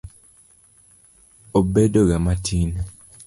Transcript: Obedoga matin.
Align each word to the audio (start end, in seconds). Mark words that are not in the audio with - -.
Obedoga 1.59 2.17
matin. 2.25 2.69